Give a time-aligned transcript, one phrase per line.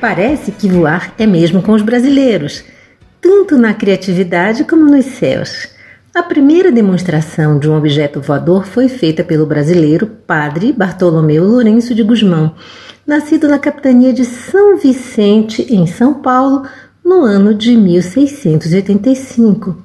[0.00, 2.64] Parece que voar é mesmo com os brasileiros,
[3.20, 5.68] tanto na criatividade como nos céus.
[6.14, 12.02] A primeira demonstração de um objeto voador foi feita pelo brasileiro Padre Bartolomeu Lourenço de
[12.02, 12.54] Guzmão,
[13.06, 16.66] nascido na capitania de São Vicente, em São Paulo,
[17.04, 19.76] no ano de 1685.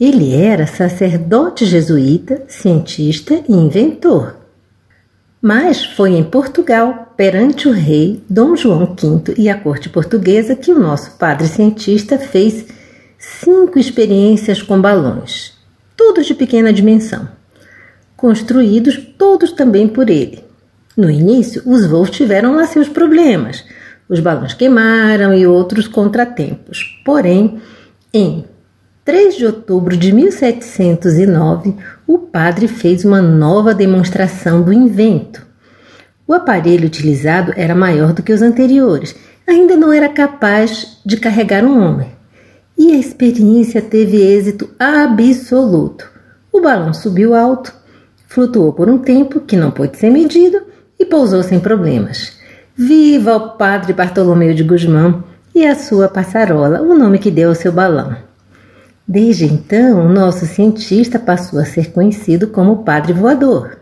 [0.00, 4.41] Ele era sacerdote jesuíta, cientista e inventor.
[5.44, 10.70] Mas foi em Portugal, perante o rei Dom João V e a corte portuguesa, que
[10.70, 12.64] o nosso padre cientista fez
[13.18, 15.54] cinco experiências com balões,
[15.96, 17.28] todos de pequena dimensão,
[18.16, 20.44] construídos todos também por ele.
[20.96, 23.64] No início, os voos tiveram lá seus problemas.
[24.08, 27.00] Os balões queimaram e outros contratempos.
[27.04, 27.60] Porém,
[28.14, 28.44] em
[29.04, 31.74] 3 de outubro de 1709,
[32.14, 35.46] o padre fez uma nova demonstração do invento.
[36.28, 39.16] O aparelho utilizado era maior do que os anteriores,
[39.48, 42.10] ainda não era capaz de carregar um homem.
[42.76, 46.06] E a experiência teve êxito absoluto.
[46.52, 47.72] O balão subiu alto,
[48.28, 50.60] flutuou por um tempo que não pôde ser medido
[51.00, 52.38] e pousou sem problemas.
[52.76, 57.54] Viva o padre Bartolomeu de Guzmão e a sua passarola, o nome que deu ao
[57.54, 58.31] seu balão.
[59.06, 63.78] Desde então, nosso cientista passou a ser conhecido como Padre Voador.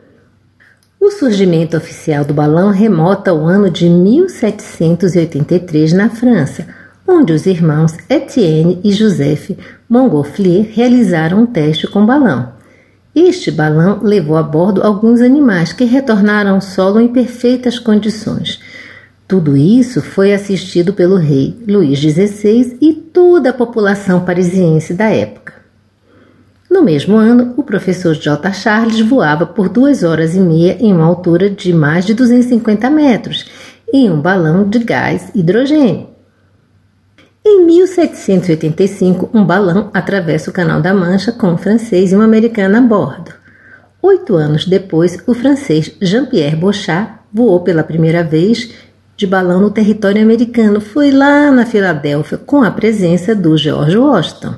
[0.99, 6.67] O surgimento oficial do balão remota ao ano de 1783 na França,
[7.07, 9.51] onde os irmãos Etienne e Joseph
[9.89, 12.53] Montgolfier realizaram um teste com balão.
[13.15, 18.61] Este balão levou a bordo alguns animais que retornaram ao solo em perfeitas condições,
[19.31, 25.53] tudo isso foi assistido pelo rei Luís XVI e toda a população parisiense da época.
[26.69, 28.53] No mesmo ano, o professor J.
[28.53, 33.47] Charles voava por duas horas e meia em uma altura de mais de 250 metros
[33.93, 36.09] em um balão de gás hidrogênio.
[37.47, 42.79] Em 1785, um balão atravessa o Canal da Mancha com um francês e um americano
[42.79, 43.33] a bordo.
[44.03, 48.90] Oito anos depois, o francês Jean-Pierre Bochat voou pela primeira vez
[49.21, 54.55] de balão no território americano foi lá na Filadélfia com a presença do George Washington.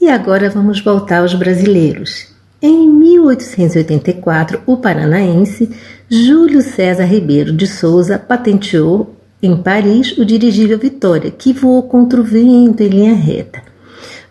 [0.00, 2.28] E agora vamos voltar aos brasileiros.
[2.62, 5.68] Em 1884, o paranaense
[6.08, 12.24] Júlio César Ribeiro de Souza patenteou em Paris o dirigível Vitória, que voou contra o
[12.24, 13.60] vento em linha reta.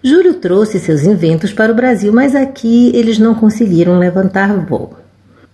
[0.01, 4.95] Júlio trouxe seus inventos para o Brasil, mas aqui eles não conseguiram levantar voo.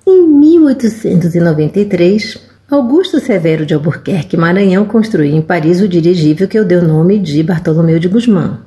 [0.06, 6.78] Em 1893, Augusto Severo de Albuquerque Maranhão construiu em Paris o dirigível que eu dei
[6.78, 8.60] o nome de Bartolomeu de Guzmão.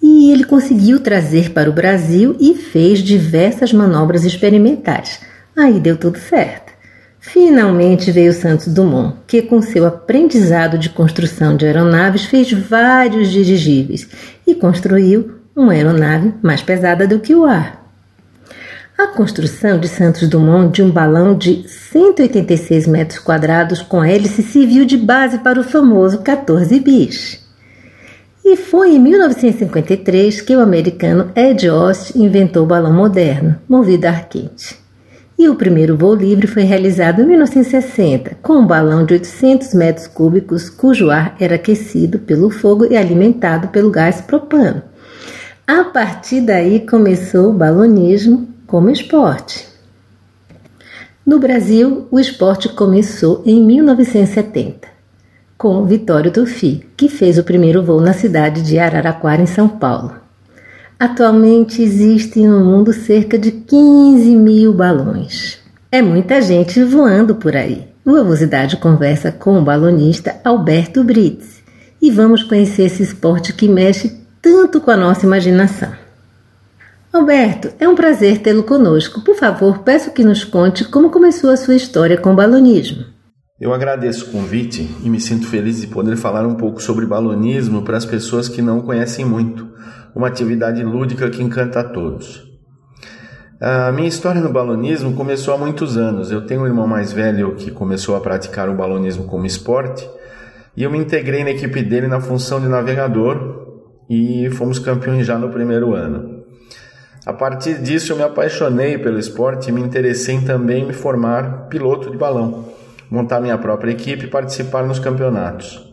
[0.00, 5.18] E ele conseguiu trazer para o Brasil e fez diversas manobras experimentais.
[5.56, 6.72] Aí deu tudo certo.
[7.18, 14.08] Finalmente veio Santos Dumont, que com seu aprendizado de construção de aeronaves fez vários dirigíveis
[14.46, 17.85] e construiu uma aeronave mais pesada do que o ar.
[18.98, 24.86] A construção de Santos Dumont de um balão de 186 metros quadrados com hélice serviu
[24.86, 27.46] de base para o famoso 14 bis.
[28.42, 34.10] E foi em 1953 que o americano Ed Ost inventou o balão moderno, movido a
[34.12, 34.78] ar quente.
[35.38, 40.06] E o primeiro voo livre foi realizado em 1960, com um balão de 800 metros
[40.06, 44.82] cúbicos, cujo ar era aquecido pelo fogo e alimentado pelo gás propano.
[45.66, 49.66] A partir daí começou o balonismo como esporte.
[51.24, 54.86] No Brasil, o esporte começou em 1970,
[55.58, 60.14] com Vitório Tufi, que fez o primeiro voo na cidade de Araraquara, em São Paulo.
[60.98, 65.58] Atualmente existem no mundo cerca de 15 mil balões.
[65.90, 67.88] É muita gente voando por aí.
[68.04, 71.62] O Avosidade conversa com o balonista Alberto Brits
[72.00, 76.05] e vamos conhecer esse esporte que mexe tanto com a nossa imaginação.
[77.16, 79.22] Alberto, é um prazer tê-lo conosco.
[79.24, 83.06] Por favor, peço que nos conte como começou a sua história com o balonismo.
[83.58, 87.80] Eu agradeço o convite e me sinto feliz de poder falar um pouco sobre balonismo
[87.80, 89.66] para as pessoas que não conhecem muito,
[90.14, 92.46] uma atividade lúdica que encanta a todos.
[93.58, 96.30] A minha história no balonismo começou há muitos anos.
[96.30, 100.06] Eu tenho um irmão mais velho que começou a praticar o balonismo como esporte
[100.76, 103.64] e eu me integrei na equipe dele na função de navegador
[104.10, 106.35] e fomos campeões já no primeiro ano.
[107.26, 111.66] A partir disso eu me apaixonei pelo esporte e me interessei em também me formar
[111.68, 112.66] piloto de balão,
[113.10, 115.92] montar minha própria equipe e participar nos campeonatos.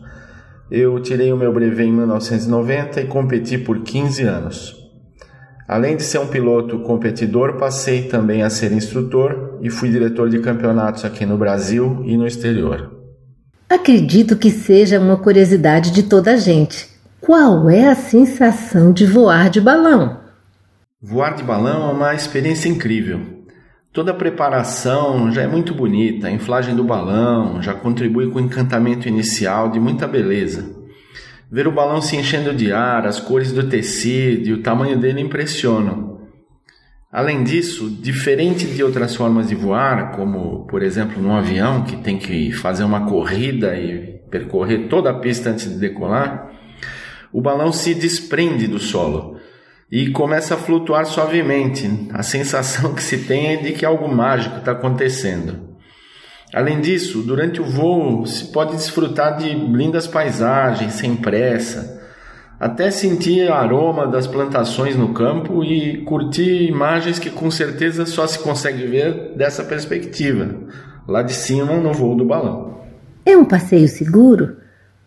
[0.70, 4.76] Eu tirei o meu brevet em 1990 e competi por 15 anos.
[5.66, 10.38] Além de ser um piloto competidor, passei também a ser instrutor e fui diretor de
[10.38, 12.92] campeonatos aqui no Brasil e no exterior.
[13.68, 16.88] Acredito que seja uma curiosidade de toda a gente.
[17.20, 20.23] Qual é a sensação de voar de balão?
[21.06, 23.20] Voar de balão é uma experiência incrível.
[23.92, 28.42] Toda a preparação já é muito bonita, a inflagem do balão já contribui com o
[28.42, 30.64] encantamento inicial de muita beleza.
[31.52, 35.20] Ver o balão se enchendo de ar, as cores do tecido e o tamanho dele
[35.20, 36.22] impressionam.
[37.12, 42.16] Além disso, diferente de outras formas de voar, como por exemplo num avião que tem
[42.16, 46.50] que fazer uma corrida e percorrer toda a pista antes de decolar,
[47.30, 49.33] o balão se desprende do solo
[49.90, 52.08] e começa a flutuar suavemente.
[52.12, 55.74] A sensação que se tem é de que algo mágico está acontecendo.
[56.52, 62.00] Além disso, durante o voo se pode desfrutar de lindas paisagens sem pressa,
[62.60, 68.24] até sentir o aroma das plantações no campo e curtir imagens que com certeza só
[68.26, 70.48] se consegue ver dessa perspectiva,
[71.08, 72.82] lá de cima no voo do balão.
[73.26, 74.56] É um passeio seguro?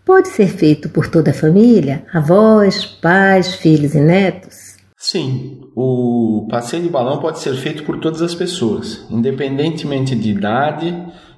[0.04, 4.67] Pode ser feito por toda a família, avós, pais, filhos e netos?
[5.00, 10.92] Sim, o passeio de balão pode ser feito por todas as pessoas, independentemente de idade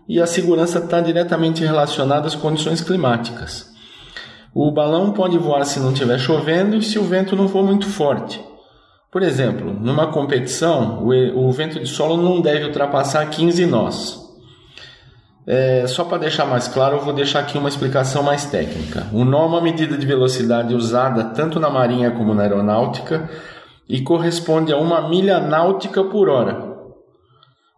[0.07, 3.69] e a segurança está diretamente relacionada às condições climáticas.
[4.55, 7.85] O balão pode voar se não estiver chovendo e se o vento não for muito
[7.85, 8.41] forte.
[9.11, 14.28] Por exemplo, numa competição, o, vento de solo não deve ultrapassar 15 nós.
[15.47, 19.07] É, só para deixar mais claro, eu vou deixar aqui uma explicação mais técnica.
[19.11, 23.29] O nó é uma medida de velocidade usada tanto na marinha como na aeronáutica
[23.87, 26.69] e corresponde a uma milha náutica por hora.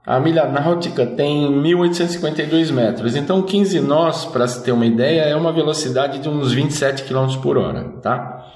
[0.05, 5.35] A milha náutica tem 1852 metros, então 15 nós, para se ter uma ideia, é
[5.35, 8.47] uma velocidade de uns 27 km por hora, tá?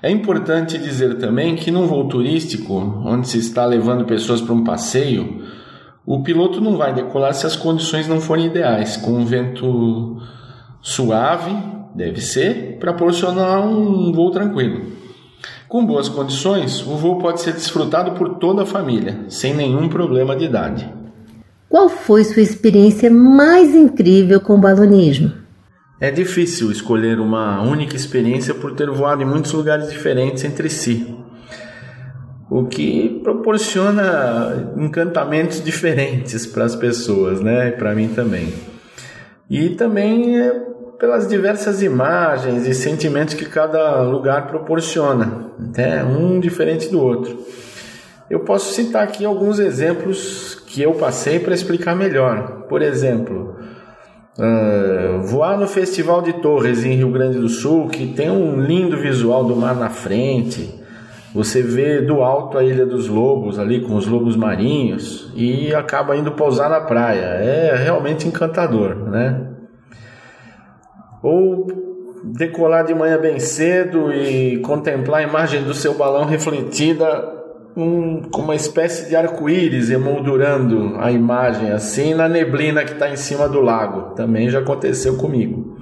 [0.00, 4.64] É importante dizer também que num voo turístico, onde se está levando pessoas para um
[4.64, 5.44] passeio,
[6.04, 10.20] o piloto não vai decolar se as condições não forem ideais, com um vento
[10.80, 11.54] suave,
[11.94, 14.92] deve ser, para proporcionar um voo tranquilo.
[15.68, 20.36] Com boas condições, o voo pode ser desfrutado por toda a família, sem nenhum problema
[20.36, 20.92] de idade.
[21.68, 25.32] Qual foi sua experiência mais incrível com o balonismo?
[25.98, 31.16] É difícil escolher uma única experiência por ter voado em muitos lugares diferentes entre si,
[32.52, 37.70] o que proporciona encantamentos diferentes para as pessoas, né?
[37.70, 38.52] Para mim também.
[39.48, 40.50] E também é
[40.98, 46.04] pelas diversas imagens e sentimentos que cada lugar proporciona, né?
[46.04, 47.38] um diferente do outro.
[48.28, 52.66] Eu posso citar aqui alguns exemplos que eu passei para explicar melhor.
[52.68, 53.56] Por exemplo,
[54.38, 58.98] uh, voar no Festival de Torres em Rio Grande do Sul, que tem um lindo
[58.98, 60.81] visual do mar na frente.
[61.34, 66.16] Você vê do alto a Ilha dos Lobos, ali com os lobos marinhos, e acaba
[66.16, 67.24] indo pousar na praia.
[67.24, 69.52] É realmente encantador, né?
[71.22, 71.66] ou
[72.24, 77.40] decolar de manhã bem cedo e contemplar a imagem do seu balão refletida
[77.76, 83.16] um, com uma espécie de arco-íris emoldurando a imagem assim na neblina que está em
[83.16, 84.14] cima do lago.
[84.14, 85.78] Também já aconteceu comigo.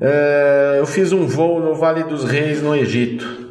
[0.00, 3.49] É, eu fiz um voo no Vale dos Reis, no Egito,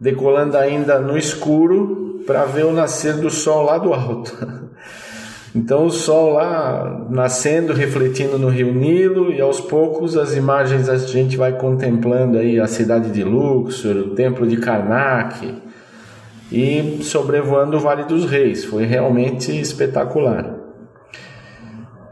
[0.00, 4.36] decolando ainda no escuro para ver o nascer do sol lá do alto.
[5.54, 10.96] Então o sol lá nascendo, refletindo no rio Nilo e aos poucos as imagens a
[10.98, 15.54] gente vai contemplando aí a cidade de Luxor, o templo de Karnak
[16.52, 18.64] e sobrevoando o Vale dos Reis.
[18.64, 20.57] Foi realmente espetacular.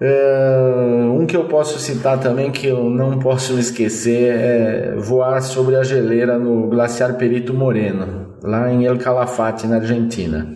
[0.01, 5.75] É, um que eu posso citar também que eu não posso esquecer é voar sobre
[5.75, 10.55] a geleira no glaciar Perito Moreno, lá em El Calafate, na Argentina.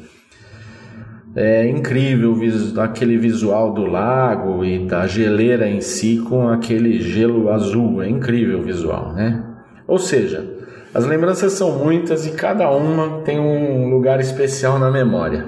[1.35, 2.37] É incrível
[2.79, 8.03] aquele visual do lago e da geleira em si com aquele gelo azul.
[8.03, 9.43] É incrível o visual, né?
[9.87, 10.45] Ou seja,
[10.93, 15.47] as lembranças são muitas e cada uma tem um lugar especial na memória.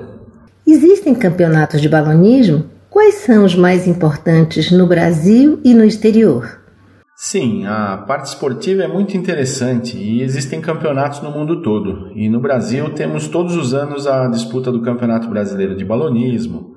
[0.65, 2.72] Existem campeonatos de balonismo?
[2.93, 6.61] Quais são os mais importantes no Brasil e no exterior?
[7.17, 12.13] Sim, a parte esportiva é muito interessante e existem campeonatos no mundo todo.
[12.15, 16.77] E no Brasil temos todos os anos a disputa do Campeonato Brasileiro de Balonismo,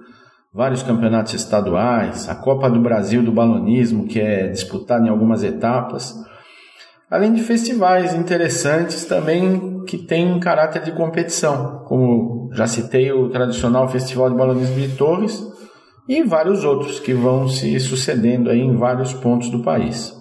[0.54, 6.16] vários campeonatos estaduais, a Copa do Brasil do Balonismo, que é disputada em algumas etapas,
[7.12, 13.90] além de festivais interessantes também que têm caráter de competição, como já citei o tradicional
[13.90, 15.55] Festival de Balonismo de Torres
[16.08, 20.14] e vários outros que vão se sucedendo aí em vários pontos do país.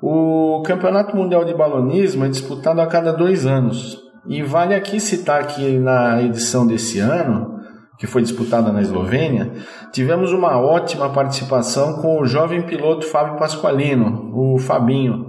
[0.00, 3.98] O Campeonato Mundial de Balonismo é disputado a cada dois anos.
[4.28, 7.58] E vale aqui citar que na edição desse ano,
[7.98, 9.52] que foi disputada na Eslovênia,
[9.90, 15.27] tivemos uma ótima participação com o jovem piloto Fábio Pasqualino, o Fabinho,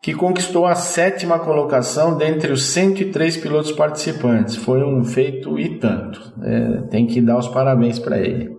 [0.00, 4.56] que conquistou a sétima colocação dentre os 103 pilotos participantes.
[4.56, 6.32] Foi um feito e tanto.
[6.42, 8.56] É, tem que dar os parabéns para ele.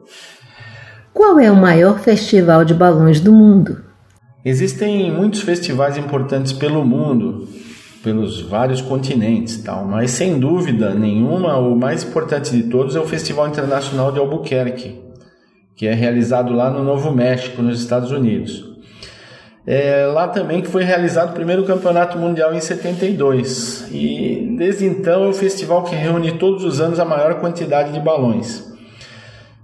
[1.13, 3.83] Qual é o maior festival de balões do mundo?
[4.43, 7.47] Existem muitos festivais importantes pelo mundo,
[8.03, 13.05] pelos vários continentes, tal, mas sem dúvida nenhuma o mais importante de todos é o
[13.05, 15.01] Festival Internacional de Albuquerque,
[15.75, 18.78] que é realizado lá no Novo México, nos Estados Unidos.
[19.67, 25.25] É lá também que foi realizado o primeiro campeonato mundial em 72 e desde então
[25.25, 28.67] é o festival que reúne todos os anos a maior quantidade de balões.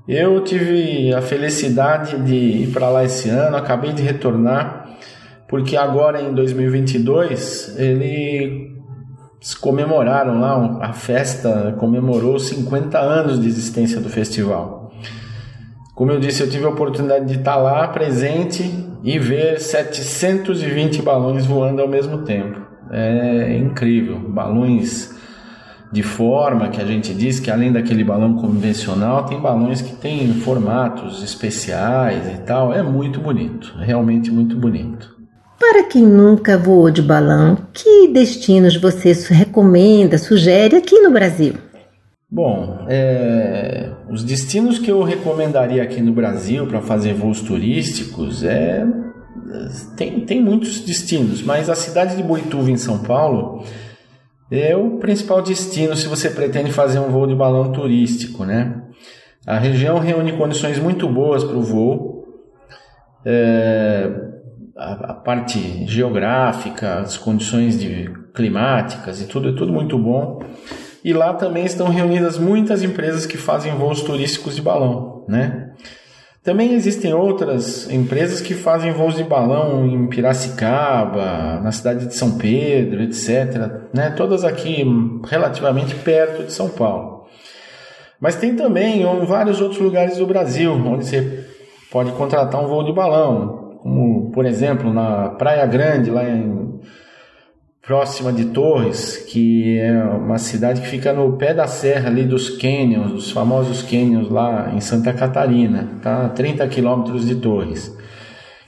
[0.08, 4.90] Eu tive a felicidade de ir para lá esse ano, acabei de retornar,
[5.48, 14.10] porque agora em 2022 eles comemoraram lá, a festa comemorou 50 anos de existência do
[14.10, 14.92] festival.
[15.96, 21.46] Como eu disse, eu tive a oportunidade de estar lá presente e ver 720 balões
[21.46, 22.60] voando ao mesmo tempo.
[22.92, 25.14] É incrível, balões
[25.92, 30.34] de forma que a gente diz que além daquele balão convencional, tem balões que têm
[30.34, 32.74] formatos especiais e tal.
[32.74, 35.14] É muito bonito, realmente muito bonito.
[35.60, 41.54] Para quem nunca voou de balão, que destinos você recomenda, sugere aqui no Brasil?
[42.30, 48.86] Bom, é, os destinos que eu recomendaria aqui no Brasil para fazer voos turísticos é
[49.96, 53.64] tem, tem muitos destinos, mas a cidade de Boituva em São Paulo
[54.52, 58.82] é o principal destino se você pretende fazer um voo de balão turístico, né?
[59.46, 62.26] A região reúne condições muito boas para o voo.
[63.24, 64.12] É,
[64.76, 70.40] a, a, parte geográfica, as condições de, climáticas e tudo é tudo muito bom.
[71.06, 75.70] E lá também estão reunidas muitas empresas que fazem voos turísticos de balão, né?
[76.44, 82.40] Também existem outras empresas que fazem voos de balão em Piracicaba, na cidade de São
[82.40, 83.84] Pedro, etc.
[83.94, 84.16] Né?
[84.18, 84.84] Todas aqui
[85.28, 87.26] relativamente perto de São Paulo.
[88.20, 91.46] Mas tem também em vários outros lugares do Brasil onde você
[91.92, 96.80] pode contratar um voo de balão, como por exemplo na Praia Grande, lá em
[97.86, 102.50] próxima de Torres, que é uma cidade que fica no pé da serra ali dos
[102.50, 106.30] canyons, os famosos canyons lá em Santa Catarina, tá?
[106.30, 107.96] 30 quilômetros de Torres.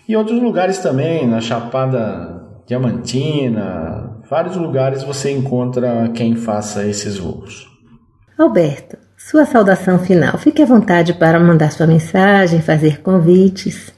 [0.08, 7.68] E outros lugares também, na Chapada Diamantina, vários lugares você encontra quem faça esses voos.
[8.38, 10.38] Alberto, sua saudação final.
[10.38, 13.97] Fique à vontade para mandar sua mensagem, fazer convites.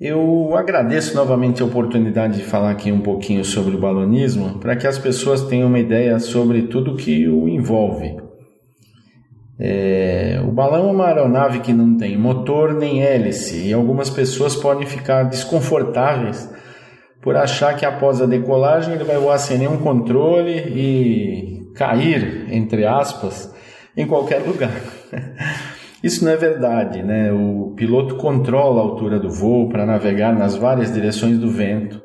[0.00, 4.86] Eu agradeço novamente a oportunidade de falar aqui um pouquinho sobre o balonismo, para que
[4.86, 8.16] as pessoas tenham uma ideia sobre tudo que o envolve.
[9.58, 14.54] É, o balão é uma aeronave que não tem motor nem hélice e algumas pessoas
[14.54, 16.48] podem ficar desconfortáveis
[17.20, 22.86] por achar que após a decolagem ele vai voar sem nenhum controle e cair, entre
[22.86, 23.52] aspas,
[23.96, 24.80] em qualquer lugar.
[26.02, 27.32] Isso não é verdade, né?
[27.32, 32.00] O piloto controla a altura do voo para navegar nas várias direções do vento,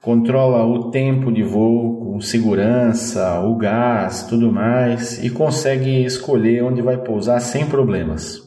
[0.00, 6.80] controla o tempo de voo com segurança, o gás, tudo mais e consegue escolher onde
[6.80, 8.44] vai pousar sem problemas.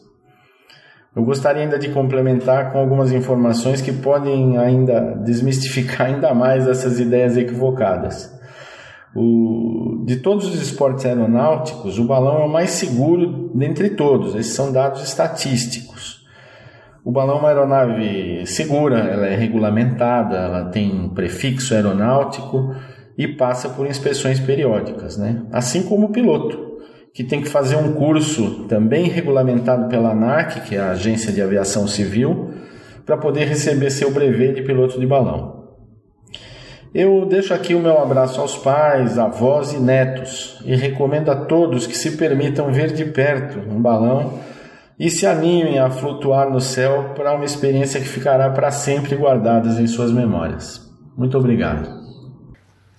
[1.14, 7.00] Eu gostaria ainda de complementar com algumas informações que podem ainda desmistificar ainda mais essas
[7.00, 8.37] ideias equivocadas.
[9.20, 14.36] O, de todos os esportes aeronáuticos, o balão é o mais seguro dentre todos.
[14.36, 16.24] Esses são dados estatísticos.
[17.04, 22.76] O balão é uma aeronave segura, ela é regulamentada, ela tem prefixo aeronáutico
[23.18, 25.42] e passa por inspeções periódicas, né?
[25.52, 26.78] Assim como o piloto,
[27.12, 31.42] que tem que fazer um curso também regulamentado pela ANAC, que é a Agência de
[31.42, 32.52] Aviação Civil,
[33.04, 35.57] para poder receber seu brevet de piloto de balão.
[36.94, 41.86] Eu deixo aqui o meu abraço aos pais, avós e netos e recomendo a todos
[41.86, 44.40] que se permitam ver de perto um balão
[45.00, 49.70] e se animem a flutuar no céu para uma experiência que ficará para sempre guardada
[49.82, 50.82] em suas memórias.
[51.16, 51.98] Muito obrigado.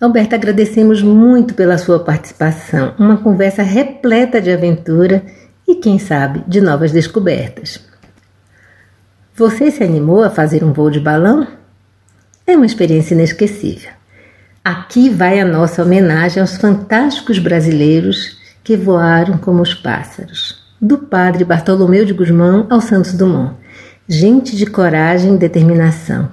[0.00, 2.94] Alberto, agradecemos muito pela sua participação.
[2.98, 5.24] Uma conversa repleta de aventura
[5.66, 7.84] e, quem sabe, de novas descobertas.
[9.34, 11.46] Você se animou a fazer um voo de balão?
[12.48, 13.90] É uma experiência inesquecível.
[14.64, 21.44] Aqui vai a nossa homenagem aos fantásticos brasileiros que voaram como os pássaros, do padre
[21.44, 23.54] Bartolomeu de Guzmão ao Santos Dumont.
[24.08, 26.30] Gente de coragem e determinação,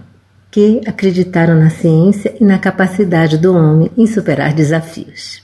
[0.49, 5.43] que acreditaram na ciência e na capacidade do homem em superar desafios.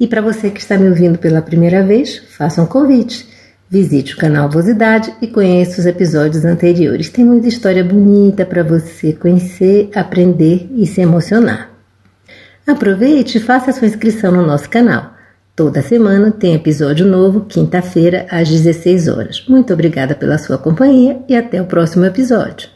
[0.00, 3.28] E para você que está me ouvindo pela primeira vez, faça um convite.
[3.74, 7.10] Visite o canal Vosidade e conheça os episódios anteriores.
[7.10, 11.70] Tem muita história bonita para você conhecer, aprender e se emocionar.
[12.64, 15.12] Aproveite e faça sua inscrição no nosso canal.
[15.56, 19.44] Toda semana tem episódio novo, quinta-feira, às 16 horas.
[19.48, 22.68] Muito obrigada pela sua companhia e até o próximo episódio.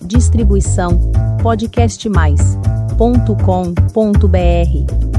[0.00, 1.10] Distribuição
[2.96, 5.13] podcastmais.com.br